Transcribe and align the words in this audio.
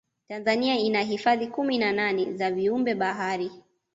tanzania 0.27 0.77
ina 0.79 1.01
hifadhi 1.01 1.47
kumi 1.47 1.77
na 1.77 1.91
nane 1.91 2.33
za 2.33 2.51
viumbe 2.51 2.95
bahari 2.95 3.51